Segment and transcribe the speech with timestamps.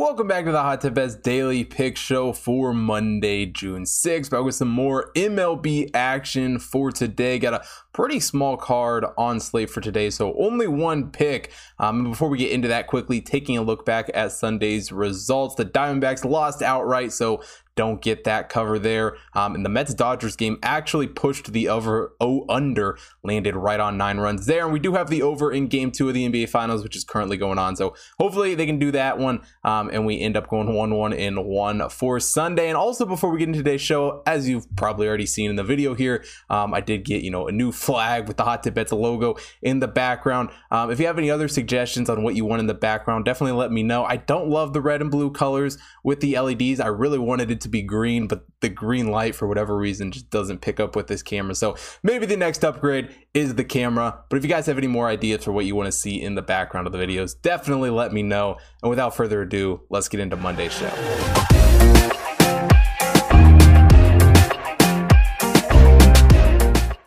[0.00, 4.30] Welcome back to the Hot Tip Bets Daily Pick Show for Monday, June 6th.
[4.30, 7.40] Back with some more MLB action for today.
[7.40, 7.64] Got a
[7.98, 11.50] pretty small card on slate for today, so only one pick.
[11.80, 15.64] Um, before we get into that quickly, taking a look back at Sunday's results, the
[15.64, 17.42] Diamondbacks lost outright, so
[17.78, 19.16] don't get that cover there.
[19.34, 23.96] Um, and the Mets Dodgers game actually pushed the over o under, landed right on
[23.96, 24.64] nine runs there.
[24.64, 27.04] And we do have the over in game two of the NBA Finals, which is
[27.04, 27.76] currently going on.
[27.76, 29.42] So hopefully they can do that one.
[29.62, 32.66] Um, and we end up going 1 1 in one for Sunday.
[32.66, 35.62] And also, before we get into today's show, as you've probably already seen in the
[35.62, 38.74] video here, um, I did get, you know, a new flag with the Hot Tip
[38.74, 40.50] Bets logo in the background.
[40.70, 43.58] Um, if you have any other suggestions on what you want in the background, definitely
[43.58, 44.04] let me know.
[44.04, 46.80] I don't love the red and blue colors with the LEDs.
[46.80, 50.28] I really wanted it to be green, but the green light for whatever reason just
[50.28, 51.54] doesn't pick up with this camera.
[51.54, 54.22] So maybe the next upgrade is the camera.
[54.28, 56.34] But if you guys have any more ideas for what you want to see in
[56.34, 58.58] the background of the videos, definitely let me know.
[58.82, 62.17] And without further ado, let's get into Monday's show.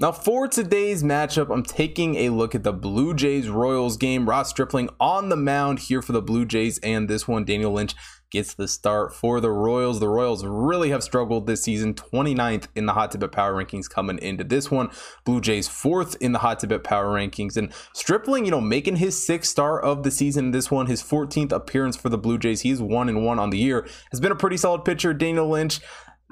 [0.01, 4.27] Now, for today's matchup, I'm taking a look at the Blue Jays Royals game.
[4.27, 7.93] Ross Stripling on the mound here for the Blue Jays, and this one, Daniel Lynch
[8.31, 9.99] gets the start for the Royals.
[9.99, 14.17] The Royals really have struggled this season, 29th in the Hot Tip Power Rankings coming
[14.17, 14.89] into this one.
[15.23, 17.55] Blue Jays fourth in the Hot Tip Power Rankings.
[17.55, 21.51] And Stripling, you know, making his sixth start of the season this one, his 14th
[21.51, 22.61] appearance for the Blue Jays.
[22.61, 23.87] He's one and one on the year.
[24.09, 25.13] Has been a pretty solid pitcher.
[25.13, 25.79] Daniel Lynch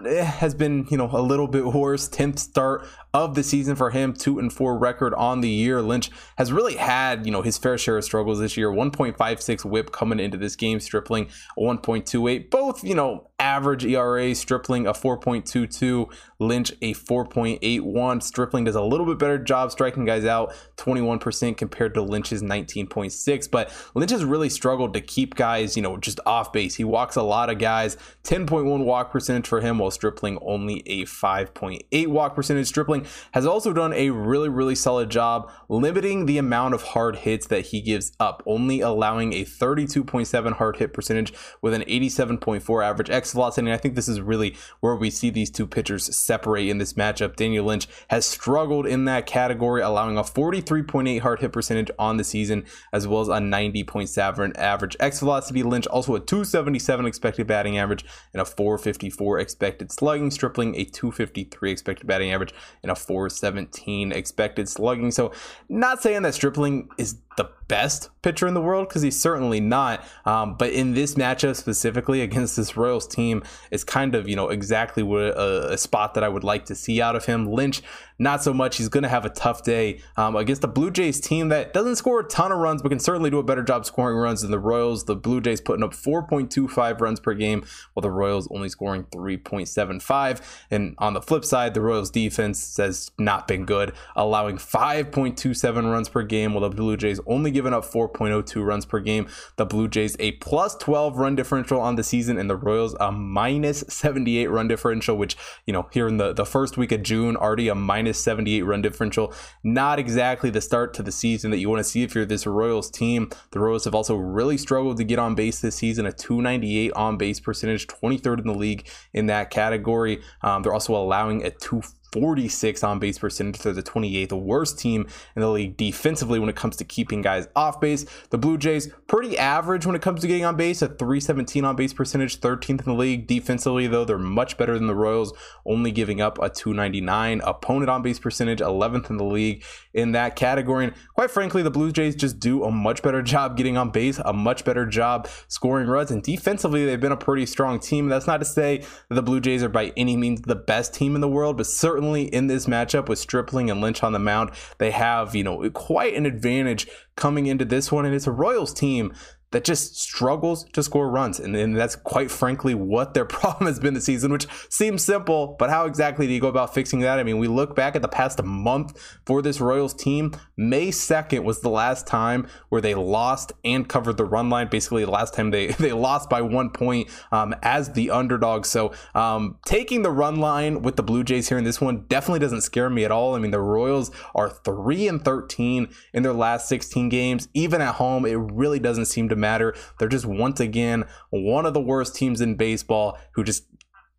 [0.08, 2.10] eh, has been, you know, a little bit worse.
[2.10, 5.82] 10th start of the season for him, two and four record on the year.
[5.82, 8.70] Lynch has really had, you know, his fair share of struggles this year.
[8.70, 12.50] 1.56 whip coming into this game, Stripling 1.28.
[12.50, 18.22] Both, you know, average ERA, Stripling a 4.22, Lynch a 4.81.
[18.22, 23.50] Stripling does a little bit better job striking guys out, 21% compared to Lynch's 19.6.
[23.50, 26.76] But Lynch has really struggled to keep guys, you know, just off base.
[26.76, 31.06] He walks a lot of guys, 10.1 walk percentage for him, while Stripling only a
[31.06, 32.68] 5.8 walk percentage.
[32.68, 32.99] Stripling
[33.32, 37.68] has also done a really, really solid job limiting the amount of hard hits that
[37.68, 43.34] he gives up, only allowing a 32.7 hard hit percentage with an 87.4 average exit
[43.34, 43.68] velocity.
[43.68, 46.94] And I think this is really where we see these two pitchers separate in this
[46.94, 47.36] matchup.
[47.36, 52.24] Daniel Lynch has struggled in that category, allowing a 43.8 hard hit percentage on the
[52.24, 55.64] season, as well as a 90.7 average exit velocity.
[55.64, 61.72] Lynch also a 277 expected batting average and a 454 expected slugging, Stripling a 253
[61.72, 65.12] expected batting average and a 417 expected slugging.
[65.12, 65.32] So,
[65.68, 70.04] not saying that Stripling is the best pitcher in the world because he's certainly not.
[70.26, 73.42] Um, but in this matchup specifically against this Royals team,
[73.72, 76.76] is kind of you know exactly what a, a, spot that I would like to
[76.76, 77.48] see out of him.
[77.48, 77.82] Lynch,
[78.18, 78.78] not so much.
[78.78, 81.96] He's going to have a tough day um, against the Blue Jays team that doesn't
[81.96, 84.52] score a ton of runs, but can certainly do a better job scoring runs than
[84.52, 85.06] the Royals.
[85.06, 87.64] The Blue Jays putting up 4.25 runs per game,
[87.94, 90.42] while the Royals only scoring 3.75.
[90.70, 96.10] And on the flip side, the Royals defense has not been good, allowing 5.27 runs
[96.10, 99.28] per game, while the Blue Jays only given up 4.02 runs per game.
[99.56, 103.12] The Blue Jays a plus 12 run differential on the season, and the Royals a
[103.12, 107.38] minus 78 run differential, which, you know, here in the, the first week of June,
[107.38, 109.34] already a minus 78 run differential.
[109.64, 112.46] Not exactly the start to the season that you want to see if you're this
[112.46, 113.30] Royals team.
[113.52, 117.18] The Royals have also really struggled to get on base this season, a 298 on
[117.18, 120.22] base percentage, 23rd in the league in that category.
[120.42, 123.62] Um, they're also allowing a 2 46 on base percentage.
[123.62, 127.48] They're the 28th worst team in the league defensively when it comes to keeping guys
[127.56, 128.06] off base.
[128.30, 131.76] The Blue Jays, pretty average when it comes to getting on base, a 317 on
[131.76, 133.28] base percentage, 13th in the league.
[133.28, 135.34] Defensively, though, they're much better than the Royals,
[135.66, 140.36] only giving up a 299 opponent on base percentage, 11th in the league in that
[140.36, 140.86] category.
[140.86, 144.20] And quite frankly, the Blue Jays just do a much better job getting on base,
[144.24, 146.12] a much better job scoring runs.
[146.12, 148.08] And defensively, they've been a pretty strong team.
[148.08, 151.22] That's not to say the Blue Jays are by any means the best team in
[151.22, 154.52] the world, but certainly certainly in this matchup with Stripling and Lynch on the mound,
[154.78, 156.88] they have, you know, quite an advantage
[157.18, 158.06] coming into this one.
[158.06, 159.14] And it's a Royals team
[159.52, 161.40] that just struggles to score runs.
[161.40, 165.56] And, and, that's quite frankly what their problem has been this season, which seems simple,
[165.58, 167.20] but how exactly do you go about fixing that?
[167.20, 170.34] I mean, we look back at the past month for this Royals team.
[170.58, 174.68] May 2nd was the last time where they lost and covered the run line.
[174.68, 178.66] Basically, the last time they, they lost by one point um, as the underdog.
[178.66, 182.40] So um, taking the run line with the Blue Jays here in this one definitely
[182.40, 183.36] doesn't scare me at all.
[183.36, 187.48] I mean, the Royals are 3 and 13 in their last 16 games.
[187.54, 189.76] Even at home, it really doesn't seem to matter.
[189.98, 193.64] They're just once again one of the worst teams in baseball who just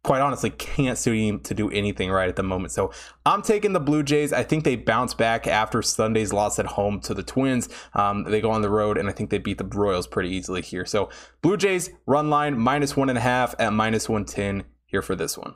[0.02, 2.72] quite honestly can't seem to do anything right at the moment.
[2.72, 2.92] So
[3.26, 4.32] I'm taking the Blue Jays.
[4.32, 7.68] I think they bounce back after Sunday's loss at home to the Twins.
[7.94, 10.62] Um, they go on the road, and I think they beat the Royals pretty easily
[10.62, 10.86] here.
[10.86, 11.10] So
[11.42, 15.36] Blue Jays run line minus one and a half at minus 110 here for this
[15.36, 15.54] one.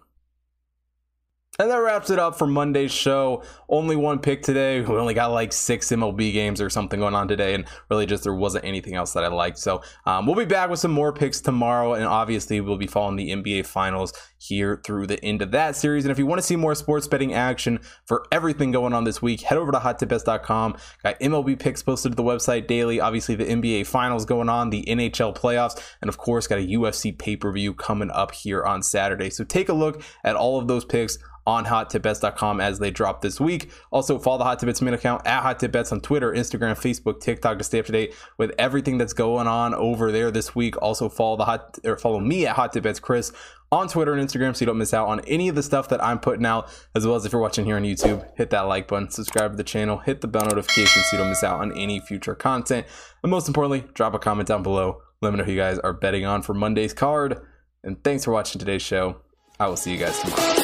[1.61, 3.45] And that wraps it up for Monday's show.
[3.69, 4.81] Only one pick today.
[4.81, 8.25] We only got like six MLB games or something going on today, and really just
[8.25, 9.59] there wasn't anything else that I liked.
[9.59, 13.15] So um, we'll be back with some more picks tomorrow, and obviously we'll be following
[13.15, 14.13] the NBA Finals
[14.47, 16.05] here through the end of that series.
[16.05, 19.23] And if you want to see more sports betting action for everything going on this
[19.23, 20.77] week, head over to hottipbets.com.
[21.03, 23.01] Got MLB picks posted to the website daily.
[23.01, 27.17] Obviously the NBA Finals going on, the NHL playoffs, and of course got a UFC
[27.17, 29.31] pay per view coming up here on Saturday.
[29.31, 33.41] So take a look at all of those picks on hottipbets.com as they drop this
[33.41, 33.71] week.
[33.91, 36.73] Also, follow the Hot Tip Bets main account at Hot Tip Bets on Twitter, Instagram,
[36.73, 40.55] Facebook, TikTok to stay up to date with everything that's going on over there this
[40.55, 40.81] week.
[40.81, 43.33] Also, follow the hot or follow me at Hot Tip Bets Chris
[43.73, 46.03] on Twitter and Instagram so you don't miss out on any of the stuff that
[46.03, 48.89] I'm putting out, as well as if you're watching here on YouTube, hit that like
[48.89, 51.77] button, subscribe to the channel, hit the bell notification so you don't miss out on
[51.77, 52.87] any future content.
[53.23, 55.01] And most importantly, drop a comment down below.
[55.21, 57.41] Let me know who you guys are betting on for Monday's card.
[57.83, 59.17] And thanks for watching today's show.
[59.59, 60.64] I will see you guys tomorrow.